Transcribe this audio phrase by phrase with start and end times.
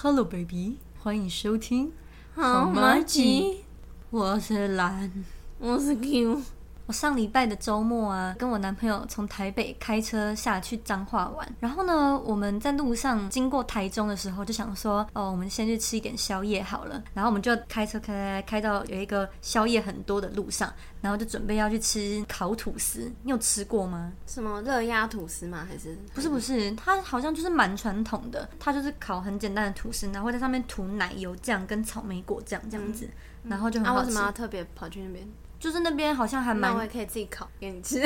[0.00, 1.90] Hello baby，欢迎收听
[2.36, 3.64] 好麻吉，
[4.10, 5.10] 我是蓝。
[5.58, 6.40] 我是 Q，
[6.88, 11.46] 我上礼拜的周末啊，跟我男朋友从台北开车下去彰化玩。
[11.60, 17.04] 然后呢，我们在路上经过台中的时候，就想说，哦，我们先去吃一点宵夜好了。
[17.12, 20.72] 然后我们就开车开开开到有一个宵夜很多的路上，
[21.02, 23.12] 然后就准备要去吃烤吐司。
[23.22, 24.10] 你有吃过吗？
[24.26, 25.66] 什么热压吐司吗？
[25.68, 33.06] 还是不是不是，它好像就是蛮传统的，它就是烤很简单的吐司，然后在上面涂奶油酱跟草莓果酱这样子，
[33.44, 33.92] 然后就很啊？
[33.92, 34.06] 好吃。
[34.06, 35.28] 为什么要特别跑去那边？
[35.58, 38.00] 就是那边好像还蛮那我也可以自己烤给你吃，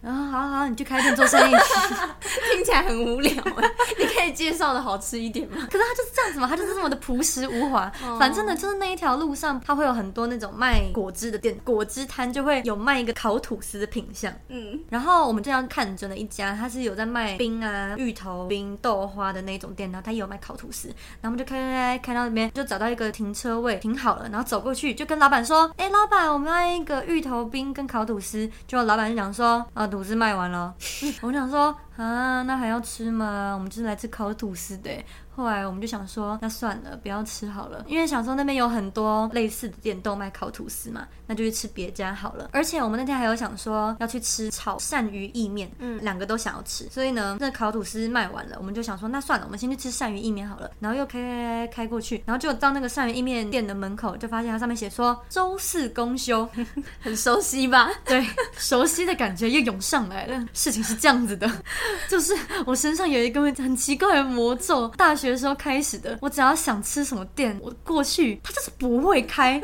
[0.00, 1.54] 然 后好好，你去开店做生意。
[2.52, 3.70] 听起来很无聊哎。
[3.98, 5.56] 你可以介绍的好吃一点吗？
[5.70, 7.90] 可是他就是这样子嘛，他就是这么的朴实无华。
[8.18, 14.32] 反正呢，就是那一条路上，它会有很多那种卖果汁的店，果汁摊就会有卖一个烤吐司的品相。
[14.48, 20.88] 嗯，然后我们这样看准了一家，它是有在卖冰啊、芋头冰、豆花的那种店，然后他也有卖烤吐司。
[21.20, 30.74] 然后我们就开开开开到那边，就找到一个停车位停好了，然后走过去就跟老板说：“哎，老板，我们要个芋头冰跟烤吐司。”就老板就讲说：“啊，吐司卖完了。”
[31.22, 33.54] 我想说啊，那还要吃吗？
[33.54, 34.90] 我们就是来吃烤吐司的。
[35.34, 42.50] 后来我们就想说，那算了，不要吃好了，因为想说那边有很多类似的店都卖烤吐司嘛，那就去吃别家好了。
[42.52, 50.70] 而且我们那天还有想说要去吃炒鳝鱼意面，嗯，两个都想要吃，所以呢，那烤吐司卖完了，我们就想说，那算了，我们先去吃鳝鱼意面好了。
[50.80, 56.46] 然后又开开开开过去，然后就到那个鳝鱼意面店的门口，就发现它上面写说周四公休，
[57.00, 57.90] 很熟悉吧？
[58.04, 58.22] 对，
[58.58, 60.46] 熟悉的感觉又涌上来了。
[60.52, 61.50] 事情是这样子的，
[62.08, 62.34] 就是
[62.66, 66.18] 我身上有一个很奇怪的魔咒，大学的时候开始的。
[66.20, 69.60] 我只要想吃什么店，我过去，它就是不会开，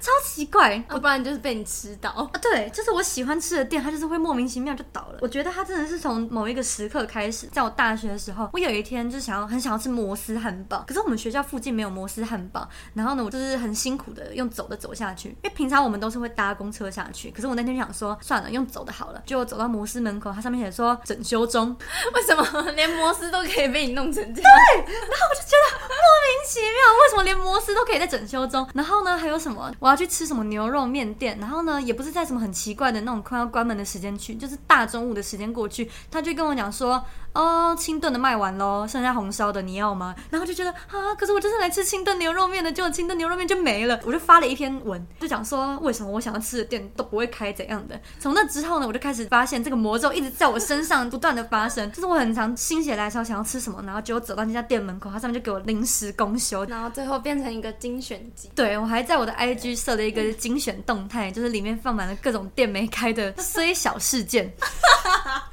[0.00, 0.82] 超奇怪。
[0.90, 2.10] 要不然就是被你吃到。
[2.10, 5.18] 啊，对，就是我喜欢吃的店，它就是会莫名其妙就倒了。
[5.20, 24.52] 我觉得它真的是从某一个时刻开始，在我大学的时候，我有一天就想要很想要吃摩斯汉堡，可是我们学校附近没有摩斯汉堡，然后呢，我就是很辛苦的用走的走下去，因为平常我们都是会搭公车下去，可是我那天就想说算了，用走的好了，就走到摩斯门口，它上面写说整修中，为什么连摩斯都可以被你弄成这样？
[24.74, 26.68] 对，然后我就觉得莫名其妙，
[27.02, 28.68] 为什么连摩斯都可以在整修中？
[28.74, 29.72] 然后呢，还有什么？
[29.78, 31.36] 我要去吃什么牛肉面店？
[31.40, 40.14] 然后呢，也不是在什么很奇怪的那种快要关门的时间去，就是大中午的时间过去，他就跟我讲说，哦，清炖的卖完喽，剩下红烧的你要吗？
[40.30, 43.98] 然后就觉得啊，可是我就是来吃清炖牛肉面的，结果清炖牛肉面就没了。
[44.04, 47.98] 我就发了一篇文，就讲说为什么我想要吃的店都不会开怎样的。
[48.18, 58.50] 从那之后呢，我就开始发现这个魔咒一直在我身上不断的发生， 就是我很常心血来潮想要吃什么，然后结果走到那家店门口，它上面就给我临时公休，然后最后变成一个精选集。
[58.56, 64.52] 对我还在我的 IG 设了一个精选动态，就是里面放满了各种店没开的虽小事件。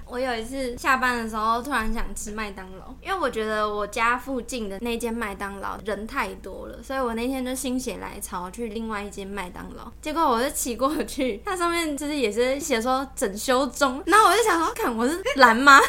[0.10, 9.92] 我有一次下班的时候，突然想吃麦当劳，因为我觉得我家附近的那间麦当劳人太多了，所以我那天就心血来潮去另外一间麦当劳。
[10.02, 15.80] 结果我就骑过去，它上面就是也是写说整修中，然后我就想说，看我是蓝吗？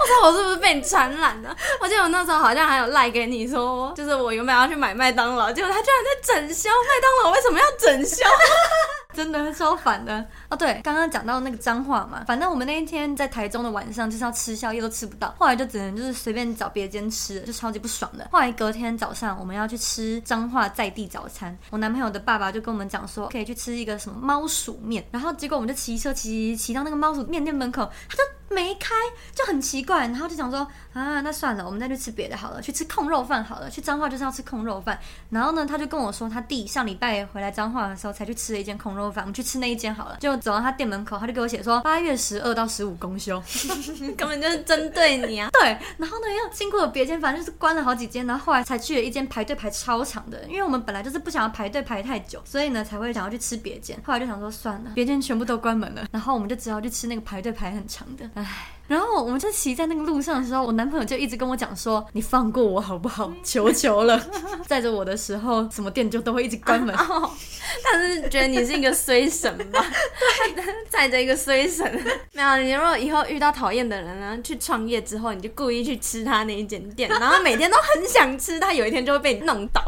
[0.00, 1.56] 我说我是不是被你传染了？
[1.80, 8.24] 我记得我那时候好像还有赖给你说，就是我原本要去买麦当劳，结果他居然在整修麦当劳，为什么要整修？
[9.16, 10.56] 真的超烦的哦！
[10.56, 18.28] 对，刚刚讲到那个脏话嘛，反正我们那一天在台中的晚上就是要吃宵夜都吃不到，后来就只能就是随便找别间吃，就超级不爽的。
[18.30, 28.22] 后来隔天早上我们要去吃彰化在地早餐，我男朋友的爸爸就跟我们讲说可以去吃一个什么猫鼠面，然后结果我们就骑车骑骑到那个猫鼠面店门口，他就
[28.54, 28.94] 没开，
[29.34, 30.60] 就很奇怪，然后就想说
[30.92, 34.98] 啊，那算了，我们再去吃别的好了，去吃控肉饭好了，去彰化就是要吃控肉饭。
[35.30, 40.16] 然后呢，他就跟我说他弟上礼拜回来彰化的时候才去吃了一间控肉我们去吃那一间好了。
[40.20, 43.42] 就走到他店门口，他就给我写说八月十二到十五公休，
[44.16, 45.48] 根本就是针对你啊！
[45.52, 53.98] 对，然后呢又经过了别间，反正就是关了好几间，然后后来才去了一间排队排超长的，因为我们本来就是不想要排队排太久，所以呢才会想要去吃别间。
[54.04, 58.75] 后来就想说算了，别间全部都关门了，然后我们就只好去吃那个排队排很长的，唉。
[58.86, 63.32] 然后我们就骑在那个路上的时候，我男朋友就一直跟我讲说：“你放过我好不好？
[63.42, 64.20] 求求了！”
[64.66, 66.94] 载着我的时候，什么店就都会一直关门。
[67.82, 69.84] 他是觉得你是一个衰神吧？
[70.54, 71.84] 对，载着一个衰神。
[72.32, 79.82] 没有，你如果以后遇到讨厌的人呢，去创业之后，你就故意去吃他那一间店，然后每天都很想吃，他有一天就会被你弄倒。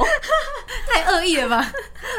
[0.89, 1.73] 太恶意了吧？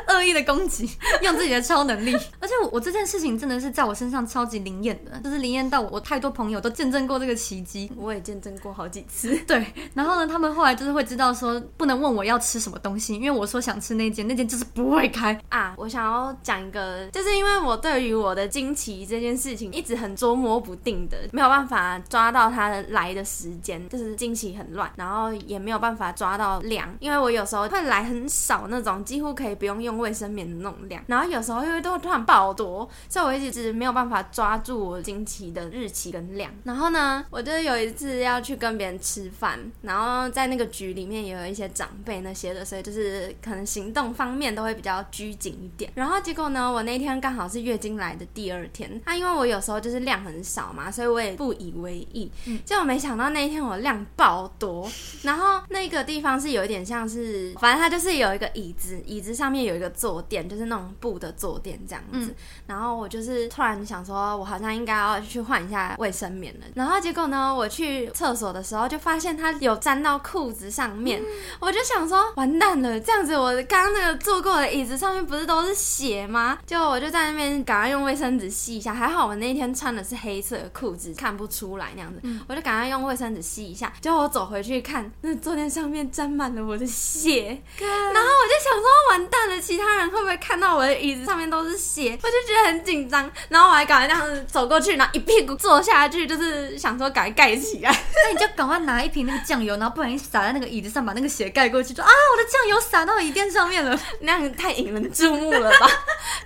[0.08, 0.90] 恶意的攻击，
[1.22, 2.16] 用自己的超能力。
[2.40, 6.69] 而且我我这件事情真的是在我身上超级灵验的，就是灵验到我太多朋友都。
[6.69, 7.92] 都见证过这个奇迹。
[7.98, 9.36] 我也见证过好几次。
[9.48, 15.39] 对，然后呢，他们后来就是会知道说，不能问我要吃什么东西，因为我说想吃那间，那间就是不会开。
[15.50, 36.51] 啊，我想要讲一个，就是因为我对于我的惊奇这件事情一直很捉摸不定的，没有办法抓到它的来的时间，就是惊奇很乱，然后也没有办法抓到量，因为我有时候会来很少那种，几乎可以不用用卫生棉的那种量，然后有时候又会都突然爆多，所以我一直没有办法抓住我惊奇的日期跟量。
[36.64, 45.92] 然后呢，我就有一次要去跟别人吃饭，然后在那个局里面也有一些长辈那些的，所以就是可能行动方面都会比较拘谨一点。
[45.96, 52.32] 然后结果呢，我那天刚好是月经来的第二天，啊，因为我有时候就是量很少嘛，所以我也不以为意。
[52.66, 54.90] 结果没想到那一天我量爆多，
[55.24, 62.34] 然后那个地方是有一点像是，反正它就是有一个椅子，椅子上面有一个坐垫，就是那种布的坐垫这样子。
[62.68, 66.66] 然后我就是突然想说，我好像应该要去换一下卫生棉了。
[66.75, 71.22] 然后结果呢，我去厕所的时候就发现它有沾到裤子上面，
[71.60, 76.57] 我就想说完蛋了，这样子我刚刚那个坐过的椅子上面不是都是血吗？
[76.66, 83.92] 就我就在那边赶快用卫生纸吸一下，还好我那天穿的是黑色的裤子，看不出来那样子，我就赶快用卫生纸吸一下。
[84.01, 92.18] 结果我走回去看，那坐垫上面沾满了我的血，然后我就想说完蛋了，其他人会不会看到我的椅子上面都是血？
[92.22, 97.91] 我就觉得很紧张，然后我还赶快这样子走过去，然后一屁股坐下去，就是想说赶快盖起来。
[97.91, 104.00] 那你就赶快拿一瓶那个酱油，然后不小心洒在那个椅子上，把那个血盖过去，说啊，我的酱油洒到椅垫上面了。
[104.21, 105.88] 那样太引人注目了吧？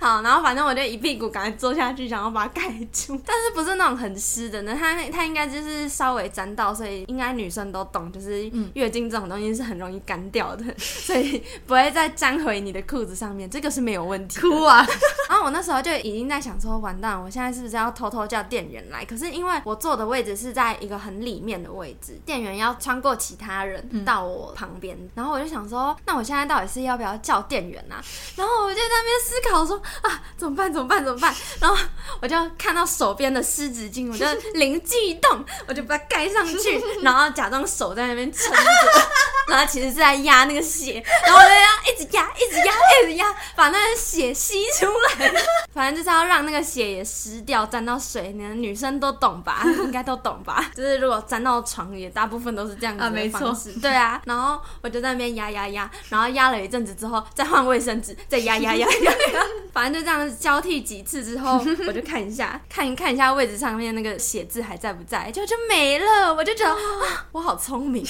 [0.00, 4.76] 好，然后反正我就一屁股赶快坐下去，想要把它盖住，但是不是那种很湿的呢？
[4.78, 14.40] 它它应该就是稍微沾到，所以应该女生都懂，就是月经这种东西是很容易干掉的， 所以不会再粘回你的裤子上面，这个是没有问题。
[14.40, 14.86] 哭啊！
[15.28, 19.04] 然后我那时候就已经在想说，完蛋，我现在是不是要偷偷叫店员来？
[19.04, 28.00] 可是因为我坐的位置是在一个很里面的位置，店员要穿过其他人到我旁边，然后我就想说，那我现在到底是要不要叫店员啊？
[28.34, 30.72] 然后我就在那边思考说啊，怎么办？
[30.72, 31.04] 怎么办？
[31.04, 31.34] 怎么办？
[31.60, 31.76] 然后
[32.22, 38.60] 我就看到手边的湿纸巾，我就灵机一动，我就把它盖上去， 然后假装手在那边撑着，
[39.52, 42.72] 然后其实是在压那个血，然后我就要一直压，一直压，
[43.02, 45.30] 一直压，把那个血吸出来。
[45.74, 49.63] 反正就是要让那个血也湿掉，沾到水，你们女生都懂吧？
[49.84, 50.70] 应该都懂吧？
[50.74, 53.72] 就是如果粘到床，也大部分都是这样子没错方式。
[53.80, 66.34] 对啊，然后我就在那边压压压，然后压了一阵子之后，再换卫生纸，再压压压压压， 反正就这样交替几次之后， 我就看一下，看一看一下位置上面那个写字还在不在，就就没了。
[66.34, 68.04] 我就觉得啊，我好聪明，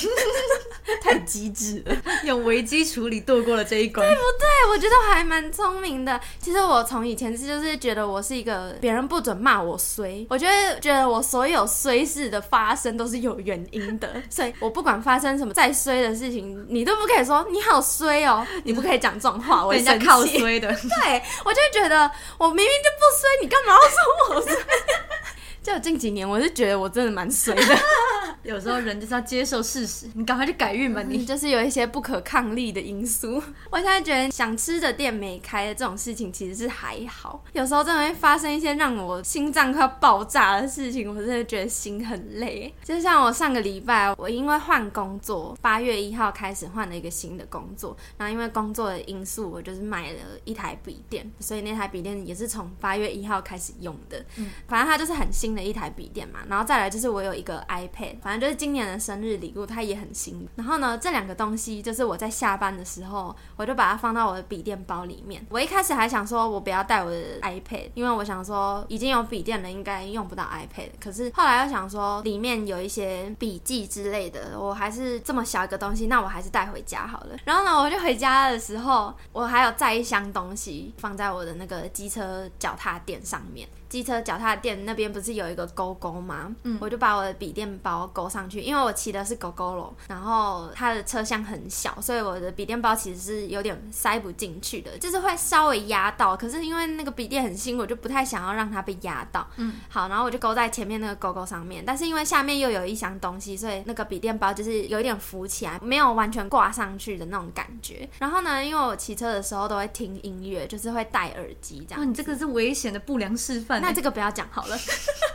[1.02, 1.96] 太机智了。
[2.24, 4.06] 用危机处理度过了这一关。
[4.06, 6.18] 对不对，我觉得我还蛮聪明的。
[6.38, 20.68] 其实我从以前是就是觉得我是一个别人不准骂我衰，我觉得觉得我所有衰事的发生都是有原因的， 所以我不管发生什么再衰的事情，你都不可以说你好衰哦，你不可以讲这种话，我会生气被人家靠衰的。
[20.68, 24.56] 对，我就会觉得我明明就不衰，你干嘛要说我衰？
[25.62, 27.62] 就近几年，我是觉得我真的蛮衰的。
[28.42, 31.18] 有时候人就是要接受事实，你赶快去改运吧你。
[31.18, 33.42] 你就是有一些不可抗力的因素。
[33.70, 42.72] 我现在觉得想吃的店没开的这种事情其实是还好，有时候真的会发生一些让我心脏快要爆炸的事情，我真的觉得心很累。
[42.82, 54.24] 就像我上个礼拜，我因为换工作，八月一号开始换了一个新的工作，然后因为工作的因素，我就是买了一台笔电，所以那台笔电也是从八月一号开始用的。
[54.36, 60.48] 嗯，反正它就是很新的一台笔电嘛，然后再来就是我有一个 iPad，反正就是今年的生日礼物，它也很新。
[60.56, 65.44] 然后呢，这两个东西就是我在下班的时候，我就把它放到我的笔电包里面。
[65.50, 70.88] 我一开始还想说，我不要带我的 iPad，因为我想说已经有笔电了，应该用不到 iPad。
[70.98, 77.36] 可是后来又想说，里面有一些笔记之类的，我还是这么小一个东西，那我还是带回家好了。
[77.44, 83.68] 然后呢，我就回家的时候，我还有载一箱东西放在我的那个机车脚踏垫上面。
[83.94, 86.52] 机车脚踏垫那边不是有一个勾勾吗？
[86.64, 96.36] 嗯，我就把我的笔电包勾上去，因为我骑的是狗狗楼，然后它的车厢很小，所以我的笔电包其实是有点塞不进去的，就是会稍微压到。
[96.36, 99.46] 可是因为那个笔电很新，我就不太想要让它被压到。
[99.58, 108.08] 嗯，好，然后我就勾在前面那个勾勾上面，但是因为下面又有一箱东西，所以那个笔电包就是有一点浮起来，没有完全挂上去的那种感觉。
[108.18, 112.04] 然后呢，因为我骑车的时候都会听音乐，就是会戴耳机这样哇，。
[112.04, 113.83] 你这个是危险的不良示范。
[113.84, 114.78] 那这个不要讲好了。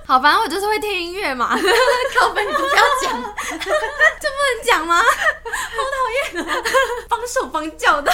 [0.10, 1.50] 好，反正我就是会听音乐嘛，
[2.20, 5.00] 靠背你不要讲， 这不能讲吗？
[5.06, 6.64] 好讨厌。
[7.08, 8.12] 帮手帮脚的。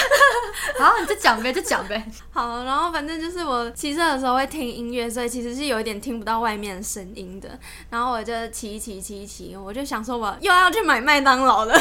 [0.78, 2.06] 好，你就讲呗，就讲呗。
[2.30, 7.48] 好，然后反正就是我骑车的时候会听音乐，所以其实是有一点听不到外面的声音的。
[7.88, 11.80] 然后我就骑骑骑骑，我就想说我又要去买麦当劳了。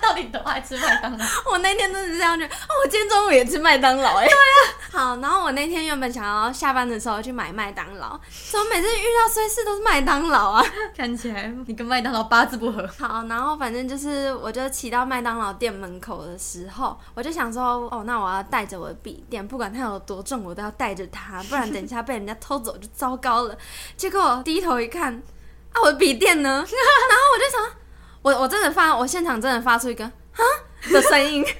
[0.00, 1.24] 到底多爱吃麦当劳？
[1.50, 4.24] 我那天真的是这样觉得，哦，我今天中午也吃麦当劳哎。
[4.24, 4.72] 对啊。
[4.92, 8.18] 好，然后我那天原本想要下班的时候去买麦当劳，
[8.50, 10.64] 怎么每次遇到衰事都是麦当劳啊？
[10.96, 12.88] 看起来你跟麦当劳八字不合。
[12.98, 23.56] 好，然后反正就是我就骑到麦当劳店门口的时候，我就想说，哦，那我要带着我的笔电，不管它有多重，我都要带着它，不然等一下被人家偷走就糟糕了。
[23.96, 25.14] 结果低头一看，
[25.72, 26.50] 啊，我的笔电呢？
[26.50, 26.66] 然后
[27.34, 27.76] 我就想，
[28.22, 30.42] 我我真的发，我现场真的发出一个啊
[30.90, 31.44] 的声音。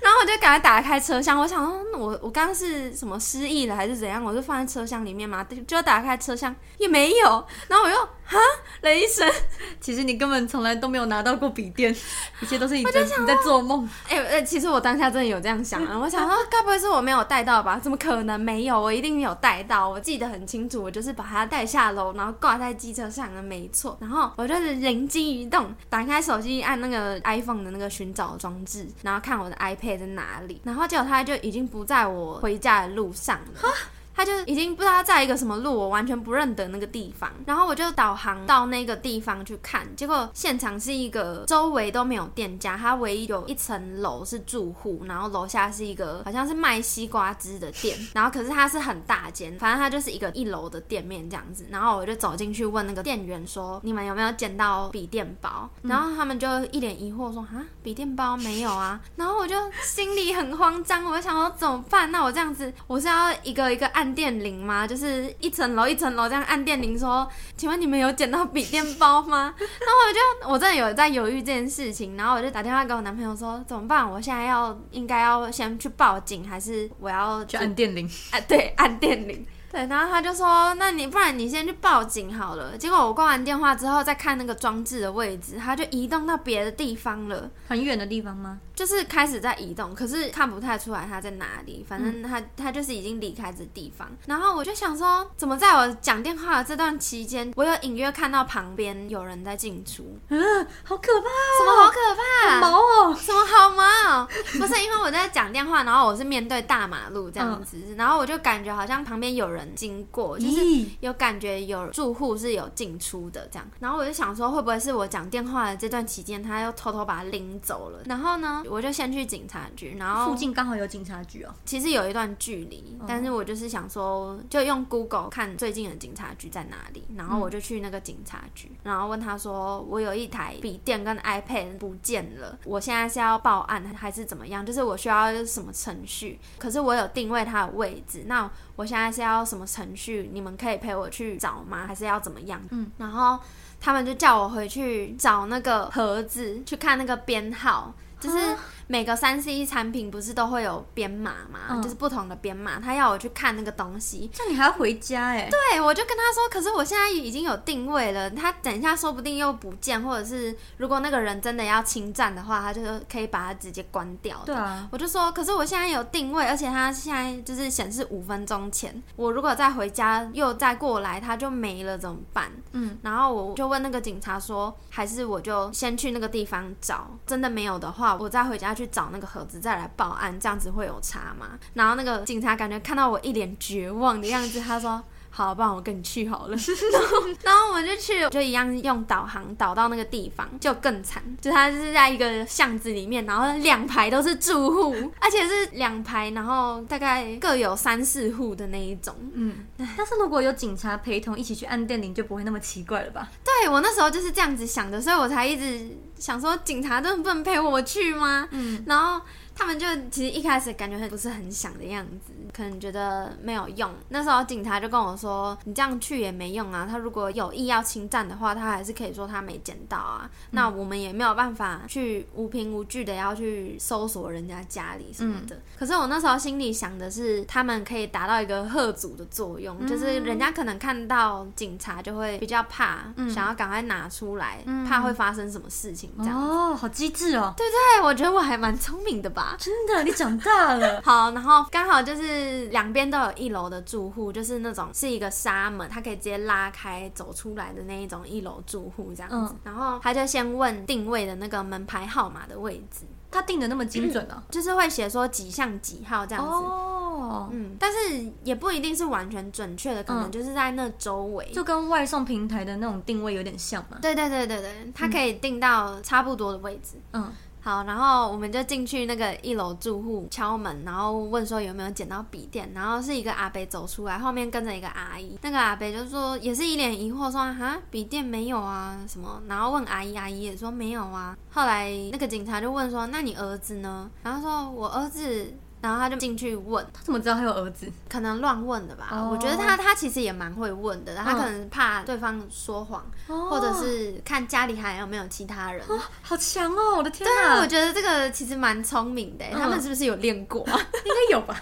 [0.00, 4.22] 然后我就赶快打开车厢，我想说，我我刚刚是什么失忆了还是怎样？
[4.22, 7.44] 我就放在车厢里面嘛，就打开车厢也没有。
[7.68, 8.38] 然后我又哈
[8.82, 9.26] 了一声，
[9.80, 11.94] 其实你根本从来都没有拿到过笔电，
[12.40, 13.88] 一切都是你在你在做梦。
[14.08, 17.78] 哎哎，其实我当下真的有这样想啊， 我想说，该不会是我没有带到吧？
[17.78, 18.80] 怎么可能没有？
[18.80, 23.96] 我一定有带到，我记得很清楚，我就是把它带下楼，然后挂在机车上的，没错。
[24.00, 29.96] 然后我就是灵机一动，打开手机按那个 iPhone 的那个寻找装置，然后看我的 iPad。
[29.96, 30.60] 在哪里？
[30.62, 33.70] 然后结果它就已经不在我回家的路上了。
[34.16, 37.30] 他就已经不知道在一个什么路，我完全不认得那个地方。
[37.44, 47.94] 然后我就导航到那个地方去看，结果现场是一个周围都没有店家，它唯一有一层楼是住户，然后楼下是一个好像是卖西瓜汁的店。
[48.14, 51.66] 然后可是它是很大间，反正它就是一个一楼的店面这样子。
[51.68, 58.98] 然后我就走进去问那个店员说：“你们有没有捡到笔电包？”然后他们就一脸疑惑说：“啊，笔电包没有啊。
[59.16, 62.10] ”然后我就心里很慌张，我就想说怎么办？
[62.10, 64.05] 那我这样子，我是要一个一个按。
[64.06, 64.86] 按电铃吗？
[64.86, 70.12] 就是一层楼一层楼这样按电铃，说：“请问你们有捡到笔电包吗？” 然后我
[70.46, 74.08] 就我真的有在犹豫这件事情，然后我就打电话给我男朋友说：“怎么办？
[74.08, 79.44] 我现在要应该要先去报警，还是我要去按电铃？”哎， 对，按电铃。
[79.72, 88.60] 对，然后他就说：“那你不然你先去报警好了。”结果我挂完电话之后，再看那个装置的位置，它就移动到别的地方了，很远的地方吗？
[88.76, 91.84] 就是开始在移动，可是看不太出来他在哪里。
[91.88, 94.06] 反正他他就是已经离开这地方。
[94.26, 100.18] 然后我就想说，怎么在我讲电话的这段期间，我有隐约看到旁边有人在进出？
[100.28, 101.28] 嗯，好可怕！
[101.58, 102.60] 什么好可怕？
[102.60, 103.16] 毛哦！
[103.18, 104.26] 什么好毛？
[104.58, 110.60] 不是因为我在讲电话，然后我是面对大马路这样子，然后我就感觉好像旁边有人经过，就是
[111.00, 113.66] 有感觉有住户是有进出的这样。
[113.80, 118.00] 然后我就想说，会不会是我讲电话的这段期间，他又偷偷把它拎走了？
[118.04, 118.62] 然后呢？
[118.68, 121.54] 我就先去警察局，然后附近刚好有警察局哦。
[121.64, 134.64] 其实有一段距离，但是我就是想说，就用 Google 看最近的警察局在哪里，然后我就去那个警察局，然后问他说，我有一台笔电跟 iPad 不见了，我现在是要报案还是怎么样？
[134.64, 136.38] 就是我需要什么程序？
[136.58, 140.30] 可是我有定位它的位置，那我现在是要什么程序？
[140.32, 141.86] 你们可以陪我去找吗？
[141.86, 142.60] 还是要怎么样？
[142.70, 143.38] 嗯，然后
[143.80, 147.94] 他们就叫我回去找那个盒子，去看那个编号。
[148.20, 148.38] 就是
[148.86, 155.48] 每个三 C 产品不是都会有编码嘛，就是不同的编码，他要我去看那个东西，这你还要回家哎？
[155.50, 162.80] 对，我就跟他说，可是我现在已经有定位了，他等一下说不定又不见，或者是如果那个人真的要侵占的话，他就
[163.10, 164.40] 可以把它直接关掉。
[164.46, 172.50] 对啊，我就说，可是我现在有定位，而且他现在就是显示五分钟前，我如果再回家又再过来，他就没了怎么办？
[172.72, 181.58] 嗯，然后我就问那个警察说，还是我就先去那个地方找，真的没有的我再回家去找那个盒子，再来报案，这样子会有差吗？
[181.74, 185.02] 然后那个警察感觉看到我一脸绝望的样子，他说。
[185.36, 186.56] 好，不然我跟你去好了。
[187.44, 199.14] 然后我们就去，就一样用导航导到那个地方，就更惨，就它是在一个巷子里面，然后两排都是住户，而且是两排，然后大概各有三四户的那一种。
[199.34, 203.28] 嗯，但是如果有警察陪同一起去按电铃，就不会那么奇怪了吧？
[203.44, 205.86] 对我那时候就是这样子想的，所以我才一直
[206.18, 208.48] 想说，警察真的不能陪我去吗？
[208.52, 209.20] 嗯，然后。
[209.56, 213.90] 他们就其实一开始感觉很不是很想的样子，可能觉得没有用。
[214.10, 220.30] 那时候警察就跟我说：“你这样去也没用啊，他如果有意要侵占的话，他还是可以说他没捡到啊。
[220.50, 225.58] 那我们也没有办法去无凭无据的要去搜索人家家里什么的。
[225.78, 236.38] 可是我那时候心里想的是，他们可以达到一个贺阻的作用，就是人家可能看到警察就会比较怕，想要赶快拿出来，怕会发生什么事情这样。
[236.38, 237.54] 哦，好机智哦！
[237.56, 239.45] 对对，我觉得我还蛮聪明的吧。
[239.50, 239.56] 吧。
[239.58, 241.00] 真的，你长大了。
[241.04, 249.54] 好，然后刚好就是两边都有一楼的住户，就是那种是一个纱门，它可以直接拉开走出来的那一种一楼住户这样子。
[249.54, 254.42] 嗯然后他就先问定位的那个门牌号码的位置，他定的那么精准啊。
[254.50, 256.50] 就是会写说几项几号这样子。
[256.50, 261.50] 哦，嗯，但是也不一定是完全准确的，可能嗯就是在那周围。
[261.52, 263.98] 就跟外送平台的那种定位有点像嘛。
[264.00, 266.96] 对对对对对，它可以定到差不多的位置。
[267.12, 267.32] 嗯，
[267.66, 281.36] 好，然后我们就进去那个一楼住户敲门，然后问说有没有捡到笔电，然后是一个阿伯走出来，后面跟着一个阿姨，那个阿伯就说也是一脸疑惑说哈笔电没有啊什么，然后问阿姨，阿姨也说没有啊。
[281.50, 284.08] 后来那个警察就问说那你儿子呢？
[284.22, 285.52] 然后说我儿子。
[285.86, 287.86] 然后他就进去问，他怎么知道他有儿子？
[288.08, 289.08] 可能乱问的吧。
[289.12, 295.84] 哦我觉得他他其实也蛮会问的，他嗯可能怕对方说谎，哦或者是看家里还有没有其他人。
[296.22, 296.96] 好强哦！
[296.96, 300.72] 我的天对啊，哪，我觉得这个其实蛮聪明的他们是不是有练过啊？
[301.04, 301.56] 应该有吧？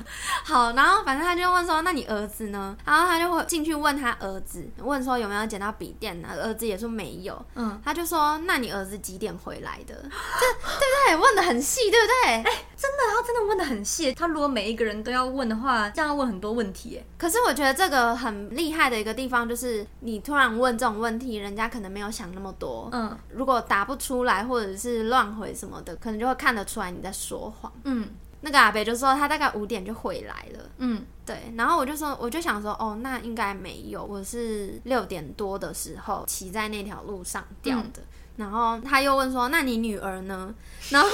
[0.44, 6.28] 好，然后反正他就问说：“那你儿子呢？”然后他就会进去问他儿子，问说有没有捡到笔电呢？
[6.42, 7.44] 儿子也说没有。
[7.54, 11.16] 嗯，他就说：“那你儿子几点回来的？”这对不对？
[11.16, 12.52] 问的很细，对不对？
[12.76, 14.12] 真的，他真的问的很细。
[14.12, 22.88] 他如果每一个人都要问的话，这样要问很多问题，哎，可是我觉得这个很厉害的一个地方，就是你突然问这种问题，人家可能没有想那么多。
[22.92, 27.72] 嗯如果答不出来，或者是乱回什么的，可能就会看得出来你在说谎。
[27.84, 28.08] 嗯
[28.40, 30.70] 那个阿北就说他大概五点就回来了。
[30.76, 38.02] 嗯，对，然后我就说，我就想说，哦，那应该没有，我是六点多的时候骑在那条路上掉的。
[38.36, 40.54] 然后他又问说，那你女儿呢？
[40.90, 41.08] 然后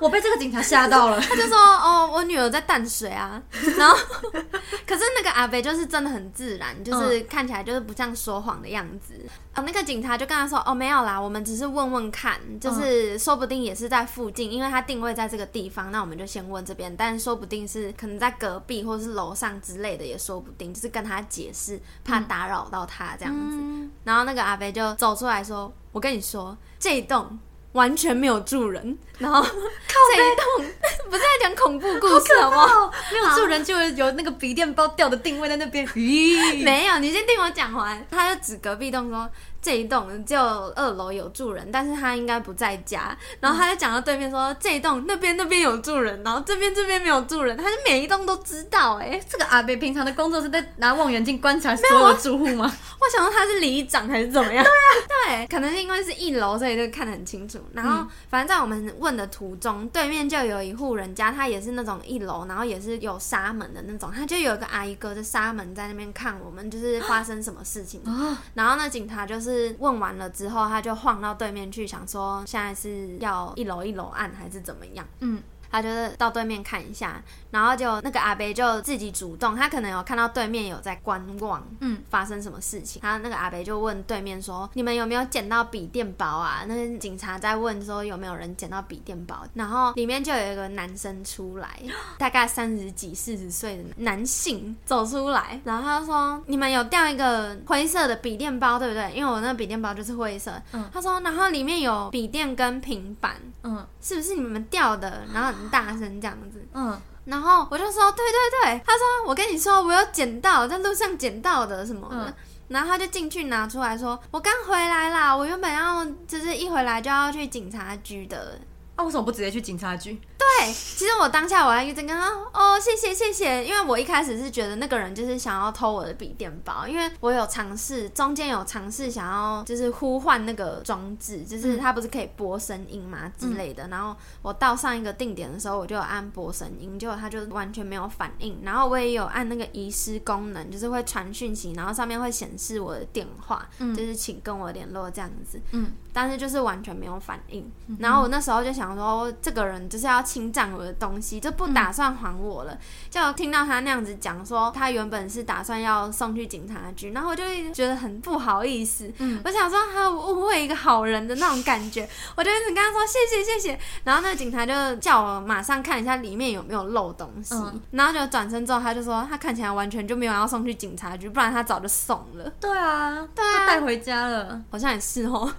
[0.00, 1.20] 我被这个警察吓到了。
[1.20, 3.40] 他就说，哦，我女儿在淡水啊。
[3.78, 3.96] 然后，
[4.84, 9.14] 可是那个阿北就是真的很自然，就是看起来就是不像说谎的样子。
[9.52, 23.56] 啊、那个警察就跟他说，哦，没有啦，我们只是问问看，就是说不定也是在附近，因为他定位在这个地方，那我们就先问这边，但说不定是可能在隔壁或是楼上之类的，也说不定，就是跟他解释，怕打扰到他这样子。
[23.60, 27.38] 嗯，然后那个阿北就走出来说：“我跟你说，这一栋
[27.72, 28.96] 完全没有住人。
[29.22, 30.66] 然后这一栋
[31.08, 32.86] 不是在讲恐怖故事好不好？
[32.86, 35.86] 哦，没有住人就有那个笔电包掉的定位在那边。
[35.88, 38.04] 咦，没有，你先听我讲完。
[38.10, 39.30] 他就指隔壁栋说。”
[39.62, 40.42] 这一栋只有
[40.74, 43.16] 二楼有住人，但是他应该不在家。
[43.38, 47.56] 然后他就讲到对面说，这一栋那边那边有住人，然后这边这边没有住人。
[47.56, 52.64] 他是每一栋都知道哎、这个阿贝平常的工作是在拿望远镜观察所有的住户吗？
[53.00, 54.64] 我想说他是里长还是怎么样？
[54.66, 57.60] 对啊，对，可能是因为是一楼，所以就看得很清楚。
[57.72, 68.00] 然后，反正在我们问的途中，对面就有一户人家，他也是那种一楼，然后也是有纱门的那种，他就有一个阿姨隔着纱门在那边看我们，就是发生什么事情。
[68.04, 75.06] 哦，然后那，警察就是问完了之后，他就晃到对面去，想说现在是要一楼一楼按还是怎么样。
[75.20, 83.00] 嗯，他就是到对面看一下，然后就那个阿伯就自己主动，他可能有看到对面有在观望，嗯，发生什么事情。
[83.00, 91.80] 他那个阿伯就问对面说：“你们有没有捡到笔电包啊？”那个警察在问说有没有人捡到笔电包，然后里面就有一个男生出来，
[92.18, 99.10] 大概三十几、四十岁的男性走出来，然后他说：“你们有掉一个灰色的笔电包，对不对？
[99.14, 105.22] 因为我那个笔电包就是灰色。”嗯他说：“然后里面有笔电跟平板。”嗯是不是你们掉的？
[105.32, 112.28] 然后很大声这样子，嗯，然后我就说对对对，他说我跟你说我有捡到，在路上捡到的什么的。
[112.28, 112.34] 嗯
[112.68, 118.58] 然后他就进去拿出来说：“我刚回来啦，我原本要就是一回来就要去警察局的。
[118.96, 120.18] 啊，为什么不直接去警察局？”
[120.58, 143.92] 对，其实我当下我还一直跟他哦，谢谢谢谢，因为我一开始是觉得那个人就是想要偷我的笔电包，因为我有尝试中间有尝试想要就是呼唤那个装置，就是它不是可以播声音嘛之类的，然后我到上一个定点的时候，我就有按播声音，结果它就完全没有反应，然后我也有按那个遗失功能，就是会传讯息，然后上面会显示我的电话，嗯。
[143.92, 147.70] 就是请跟我联络这样子，嗯，但是就是完全没有反应。
[147.98, 152.78] 然后我那时候就想说，这个人就是要侵占我的东西，就不打算还我了。
[153.10, 159.12] 就听到他那样子讲说，他原本是打算要送去警察局，然后我就一直觉得很不好意思。
[159.18, 163.78] 嗯我想说他误会一个好人的那种感觉，我就一直跟他说谢谢谢谢。
[164.04, 172.48] 然后那个警察就叫我马上看一下里面有没有漏东西，嗯然后就转身之后他就说他看起来完全就没有要送去警察局，不然他早就送了。
[172.58, 174.62] 对啊，对啊带回家了。
[174.70, 175.52] 好像也是哦，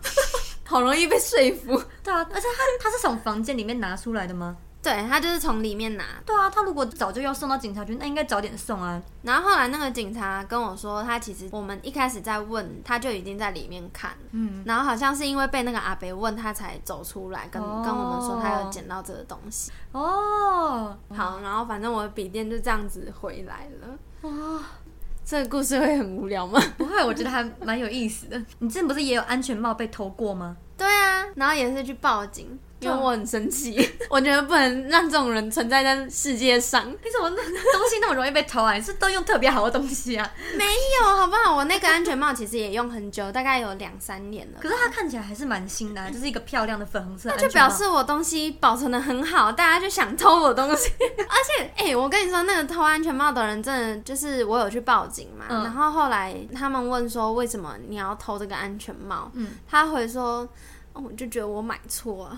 [0.66, 1.82] 好容易被说服。
[2.04, 4.58] 对啊，而且他他是从房间里面拿出来的吗？
[4.82, 6.04] 对他就是从里面拿。
[6.26, 9.02] 对啊，他如果早就要送到警察局，那应该早点送啊。
[9.22, 19.72] 然后后来那个警察跟我说，他其实我们一开始在问，他就已经在里面看，嗯，然后好像是因为被那个阿伯问，他才走出来跟、哦跟我们说他有捡到这个东西。
[19.94, 23.88] 哦，好，然后反正我的笔电就这样子回来了。
[24.30, 24.60] 哇，
[25.26, 26.62] 这个故事会很无聊吗？
[26.78, 28.38] 不会，我觉得还蛮有意思的。
[28.60, 30.58] 你之前不是也有安全帽被偷过吗？
[30.78, 36.90] 对啊，然后也是去报警，因为对啊我很生气， 我觉得不能让这种人存在在世界上。
[36.90, 38.74] 你怎么那东西那么容易被偷啊？
[38.74, 40.30] 你是都用特别好的东西啊？
[40.58, 41.56] 没有，好不好？
[41.56, 44.60] 我那个安全帽其实也用很久，大概有两三年了。
[44.62, 47.48] 可是它看起来还是蛮新的、啊， 就是一个漂亮的粉红色就。
[47.54, 50.92] 表示我东西保存的很好，大家就想偷我东西。
[51.30, 60.48] 而且，哎、我跟你说，那个偷安全帽的人真的就是我有去报警嘛，嗯然后后来他们问说为什么你要偷这个安全帽，嗯他回说，
[60.94, 62.36] 哦，我就觉得我买错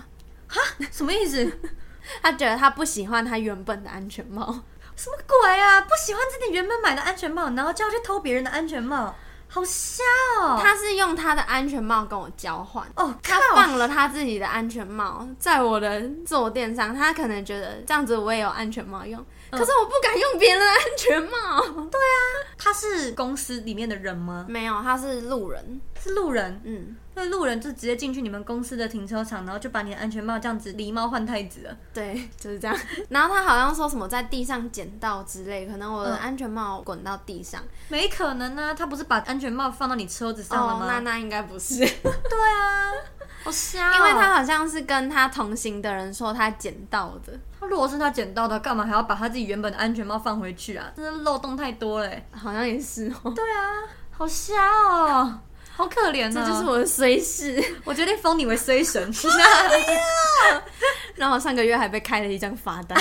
[0.48, 0.56] 啊，
[0.90, 1.50] 什么意思？
[2.22, 4.60] 他觉得他不喜欢他原本的安全帽。
[4.94, 5.80] 什么鬼啊？
[5.82, 9.14] 不喜欢自己原本买的安全帽，然后就要去偷别人的安全帽，
[9.48, 10.02] 好瞎
[10.40, 10.58] 哦！
[10.62, 12.86] 他是用他的安全帽跟我交换。
[12.96, 13.38] 哦，他！
[13.54, 21.60] 放了他自己的安全帽在我的坐垫上，他可能觉得这样子我也有安全帽用，可是我不敢用别人的安全帽。
[21.90, 22.18] 对啊
[22.56, 24.46] 他是公司里面的人吗？
[24.48, 25.80] 没有，他是路人。
[26.02, 26.58] 是路人？
[26.64, 31.74] 嗯，那路人就直接进去你们公司的停车场，然后就把你的安全帽这样子狸猫换太子了。
[31.94, 32.76] 对，就是这样。
[33.08, 37.62] 然后他好像说什么在地上捡到之类，可能我的嗯安全帽滚到地上。
[37.88, 38.74] 没可能啊！
[38.74, 40.86] 他不是把安全帽放到你车子上了哦，吗？
[40.86, 42.92] 那那应该不是， 对啊，
[43.42, 43.94] 好瞎、哦！
[43.96, 50.92] 因为他好像是跟他同行的人说他捡到的，他如果是他捡到的，干嘛还要把他自己原本的安全帽放回去啊？
[50.94, 52.28] 真的漏洞太多了欸。
[52.32, 53.32] 好像也是哦。
[53.34, 54.54] 对啊，好瞎
[54.90, 55.38] 哦，
[55.76, 56.32] 好可怜哦。
[56.34, 57.62] 这就是我的衰事。
[57.84, 59.12] 我决定封你为衰神。
[61.16, 62.98] 然后上个月还被开了一张罚单，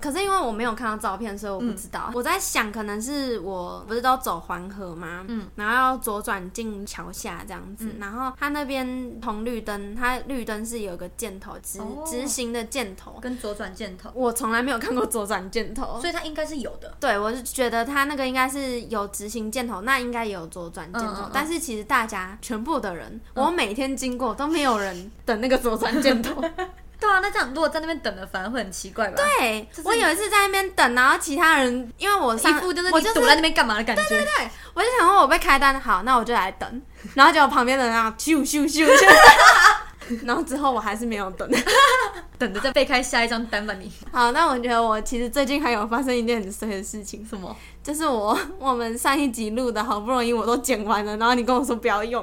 [0.00, 2.10] 可是因为我没有看到照片，所以我不知道。
[2.14, 5.22] 我在想，可能是我不是都走黄河吗？
[5.28, 16.00] 嗯，然后要左转进桥下这样子，然后它那边红绿灯，它绿灯是有个箭头直哦直行的箭头，跟左转箭头，我从来没有看过左转箭头。
[16.00, 16.96] 所以它应该是有的。
[16.98, 21.28] 对，我是觉得它那个应该是有直行箭头，那应该也有左转箭头。
[21.34, 26.42] 但是其实大家全部的人，我每天经过都没有人等那个左转箭头。
[27.00, 29.16] 对啊，那这样如果在那边等的，反而会很奇怪吧？
[29.16, 34.02] 对我有一次在那边等，然后其他人因为我一上副就是我就是你躲在那边干嘛的感觉。
[34.06, 36.82] 对对对，我就想说我被开单，好，那我就来等，
[37.14, 39.06] 然后结果旁边的人啊咻咻咻咻，
[40.24, 41.48] 然后之后我还是没有等。
[42.38, 43.92] 等着再背开下一张单吧你。
[44.10, 47.54] 好，那我觉得我其实最近还有发生一件很衰的事情，什么？
[47.82, 52.22] 就是我我们上一集录的好不容易我都剪完了，然后你跟我说不要用，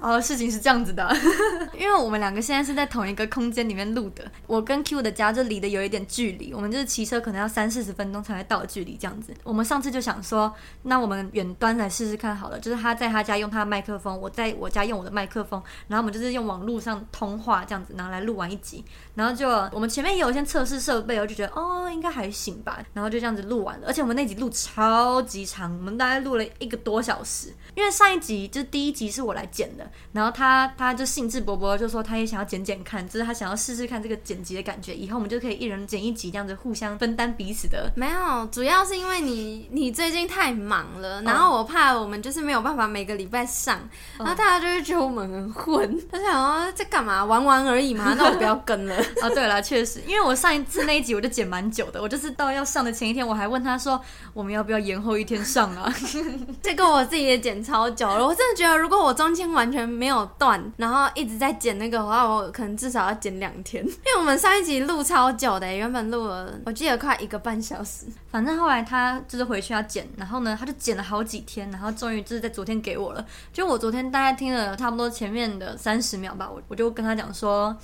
[0.00, 1.08] 哦，事情是这样子的，
[1.78, 9.34] 因为我们两个现在是在同一个空间里面录的，我跟 Q 的家就离得有一点距离，我们就是骑车可能要三四十分钟才会到的距离这样子。
[9.42, 18.84] 我们上次就想说，那我们远端来试试看好了，就是他在他家用他的麦克风，我在我家用我的麦克风，然后我们就是用网络上通话这样子，然后来录完一集，
[19.14, 37.90] 然后就我们前面也有一些测试设备，我就觉得哦应该还行吧，然后就这样子录完了，而且我们那集录超级长，我们大概录了一个多小时，因为上一集就是第一集是我来剪的，然后他他就兴致勃勃就说他也想要剪剪看，就是他想要试试看这个剪辑的感觉，以后我们就可以一人剪一集，这样子互相分担彼此的。
[37.94, 43.80] 没有，主要是因为你你最近太忙哦了，然后我怕我们就是没有办法每个礼拜上，
[44.18, 48.96] 然后大家就会觉得我们很混，他想说在干嘛玩玩而已嘛， 那我不要跟了。
[49.20, 54.00] 啊，对了，确实，因为我上一次那一集我就剪蛮久的，我就是到要上的前一天，我还问他说
[54.32, 55.92] 我们要不要延后一天上啊？
[56.62, 68.06] 这个我自己也剪超久了，我真的觉得如果我中间完全没有断，然后一直在剪那个的话，我可能至少要剪两天， 因为我们上一集录超久的，原本录了我记得快一个半小时。
[68.30, 73.24] 反正后来他就是回去要剪，然后呢，他就剪了好几天，然后终于就是在昨天给我了。
[73.52, 77.76] 就我昨天大概听了差不多前面的三十秒吧，我我就跟他讲说。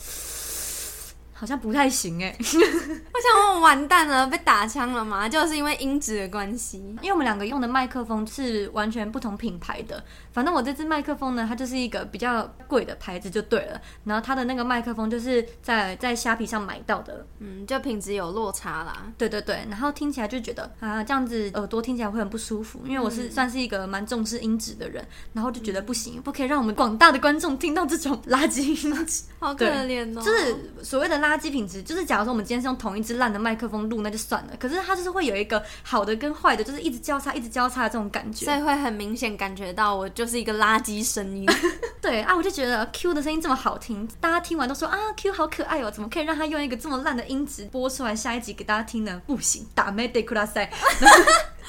[1.44, 6.78] 好像不太行哎， 我想我完蛋了，被打枪了嘛，就是因为音质的关系。
[7.02, 10.02] 因为我们两个用的麦克风是完全不同品牌的。
[10.32, 13.78] 反正我这支麦克风呢，它就是一个比较贵的牌子就对了。
[14.04, 19.12] 然后它的那个麦克风就是在在虾皮上买到的，嗯，就品质有落差啦。
[19.18, 19.66] 对对对。
[19.68, 22.80] 然后听起来就觉得啊，这样子耳朵听起来会很不舒服。
[22.86, 29.24] 因为我是算是一个蛮重视音质的人，然后就觉得不行，不可以让我们广大的观众听到这种垃圾音质。
[29.38, 30.22] 好可怜哦。
[30.22, 34.52] 就是所谓的垃垃圾品质，就是假如说我们今天是用同一支烂的麦克风录，那就算了。
[34.56, 38.44] 可是它就是会有一个好的跟坏的，就是一直交叉、一直交叉的这种感觉。
[38.44, 41.44] 所以会很明显感觉到我就是一个垃圾声音。
[42.00, 49.20] 对啊，我就觉得 Q 的声音这么好听，大家听完都说啊 Q 好可爱哦，怎么可以让他用一个这么烂的音质播出来下一集给大家听呢？
[49.26, 50.70] 不行，打没得库拉塞。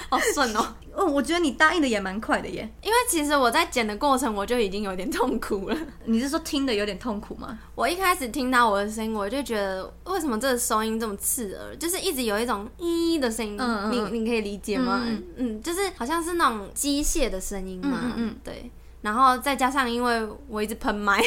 [0.10, 0.76] 好 顺哦。
[0.96, 2.70] 哦，我觉得你答应的也蛮快的耶。
[2.82, 5.78] 因为其实我在剪的过程我就已经有点痛苦了。
[6.06, 7.60] 你是说听的有点痛苦吗？
[7.76, 13.58] 我一开始听到我的声音，我就觉得为什么这个收音这么刺耳，就是一直有一种咦的声音。
[13.60, 15.02] 嗯嗯你你可以理解吗？
[15.06, 18.00] 嗯嗯就是好像是那种机械的声音嘛。
[18.04, 18.72] 嗯嗯嗯对。
[19.02, 21.22] 然后再加上因为我一直喷麦。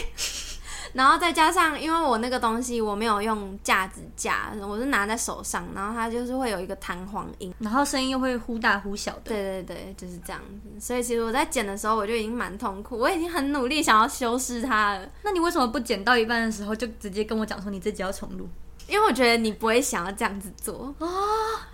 [0.93, 9.21] 然后再加上，因为我那个东西我没有用架子架，我是拿在手上，然后它就是会有一个弹簧音，然后声音又会忽大忽小的。
[9.25, 10.81] 对对对，就是这样子。
[10.81, 18.49] 所以其实我在剪的时候，我就已经蛮痛苦，我已经很努力想要修饰它了，那你为什么不剪到一半的时候就直接跟我讲说你自己要重录？
[18.87, 21.09] 因为我觉得你不会想要这样子做哦。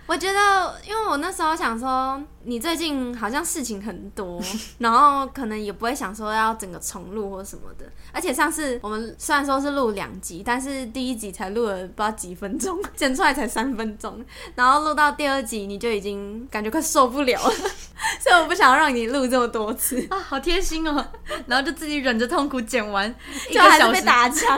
[0.05, 4.41] 我觉得，因为我那时候想说，你最近好像事情很多，
[4.79, 7.85] 然后可能也不会想说要整个重录或什么的。
[8.11, 14.23] 而且上次我们虽然说是录两集，但是第一集才录了不知道几分钟，剪出来才三分钟，
[14.55, 17.53] 然后录到第二集你就已经感觉快受不了了，
[18.21, 21.05] 所以我不想要让你录这么多次，啊，好贴心哦！
[21.47, 23.13] 然后就自己忍着痛苦剪完
[23.49, 24.57] 一就还是被打枪。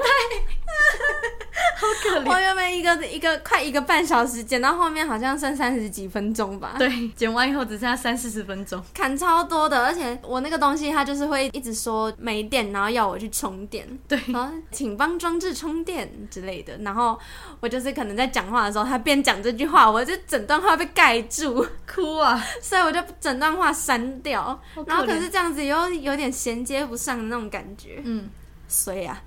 [1.80, 2.32] 好可怜。
[2.32, 8.84] 我原本一个一个快一个半小时，剪到后面好像剩三十几分钟吧，对，剪完以后只剩下三四十分钟。
[8.94, 17.18] 砍超多的，而且我那个东西它就是会一直说没电，然后要我去充电，对，然后请帮装置充电之类的，然后
[17.60, 22.44] 我就是可能在讲话的时候，他边讲这句话，我就整段话被盖住，哭啊！
[22.62, 28.30] 所以我就整段话删掉，然后可是这样子又有点衔接不上的那种感觉，嗯，
[28.68, 29.22] 衰啊！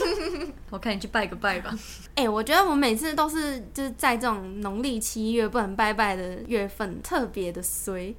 [0.70, 1.70] 我看你去拜个拜吧。
[2.14, 8.14] 哎、我觉得我每次都是就是在这种农历七月不能拜拜的月份特别的衰，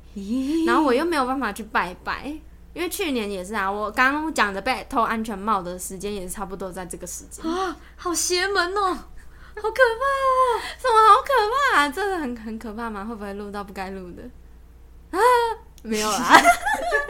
[0.66, 2.26] 然后我又没有办法去拜拜，
[2.74, 10.62] 因为去年也是啊，我刚刚讲的被偷安全帽的时间也是差不多在这个时间，啊，好邪门哦，好可怕哦！
[10.80, 11.90] 什么好可怕、啊？
[11.90, 13.04] 真的很很可怕吗？
[13.06, 14.24] 会不会录到不该录的？
[15.12, 15.20] 啊，
[15.84, 16.42] 没有啦，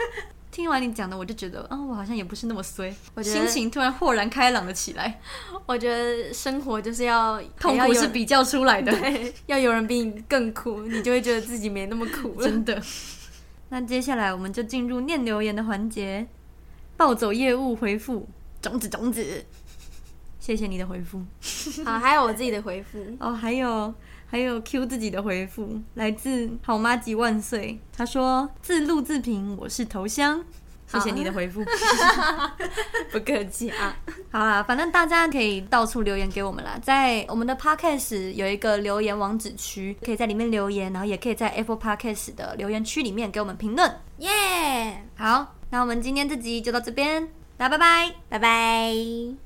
[0.52, 5.18] 听完你讲的，我就觉得，嗯、我好像也不是那么衰，我觉得心情突然豁然开朗了起来。
[5.64, 12.46] 我觉得生活就是要痛苦是比较出来的，对，要有人比你更苦，你就会觉得自己没那么苦了。
[12.46, 12.80] 真的。
[13.70, 16.26] 那接下来我们就进入念留言的环节，
[16.98, 18.28] 暴走业务回复
[18.60, 19.46] 种子种子，
[20.38, 21.24] 谢谢你的回复。
[21.82, 23.94] 好，还有我自己的回复，哦，还有
[24.32, 30.42] 还有 Q 自己的回复，来自好妈吉万岁，他说自录自评，我是头香。
[30.86, 31.62] 谢谢你的回复。
[33.12, 33.94] 不客气啊。
[34.30, 44.00] 好啦，反正大家可以到处留言给我们啦，在我们的 Podcast 有一个留言网址区，可以在里面留言，然后也可以在 Apple Podcast 的留言区里面给我们评论。
[44.16, 48.14] 耶、好，那我们今天这集就到这边，大家拜拜。
[48.30, 49.36] 拜拜。